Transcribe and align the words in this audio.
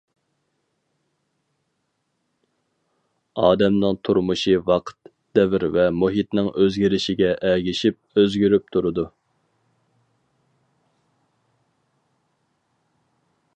ئادەمنىڭ 3.43 3.99
تۇرمۇشى 4.07 4.55
ۋاقىت، 4.71 5.11
دەۋر 5.39 5.67
ۋە 5.77 5.85
مۇھىتنىڭ 6.05 6.49
ئۆزگىرىشىگە 6.55 7.29
ئەگىشىپ 7.51 8.21
ئۆزگىرىپ 8.23 8.75
تۇرىدۇ. 8.77 9.07